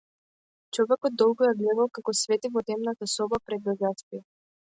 Човекот 0.77 1.17
долго 1.21 1.45
ја 1.49 1.57
гледал 1.59 1.91
како 1.97 2.15
свети 2.21 2.51
во 2.55 2.65
темната 2.71 3.09
соба 3.17 3.43
пред 3.51 3.65
да 3.69 3.79
заспие. 3.85 4.25